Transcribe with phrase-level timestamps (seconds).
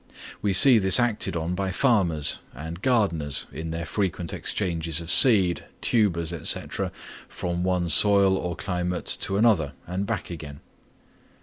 [0.41, 5.65] We see this acted on by farmers and gardeners in their frequent exchanges of seed,
[5.79, 6.59] tubers, &c.,
[7.29, 10.61] from one soil or climate to another, and back again.